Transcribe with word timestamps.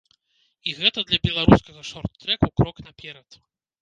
І 0.69 0.73
гэта 0.79 1.03
для 1.11 1.19
беларускага 1.29 1.81
шорт-трэку 1.93 2.53
крок 2.63 2.85
наперад. 2.87 3.29